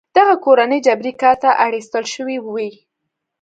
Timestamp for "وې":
2.41-2.69